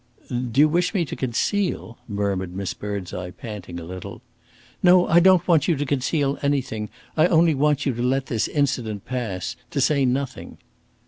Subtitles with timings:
[0.29, 4.23] "Do you wish me to conceal?" murmured Miss Birdseye, panting a little.
[4.81, 6.89] "No, I don't want you to conceal anything.
[7.15, 10.57] I only want you to let this incident pass to say nothing."